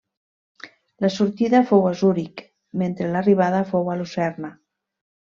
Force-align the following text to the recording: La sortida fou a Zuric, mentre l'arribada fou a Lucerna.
La 1.05 1.11
sortida 1.15 1.59
fou 1.71 1.85
a 1.89 1.91
Zuric, 1.99 2.41
mentre 2.83 3.11
l'arribada 3.13 3.61
fou 3.73 3.93
a 3.93 3.99
Lucerna. 4.01 4.51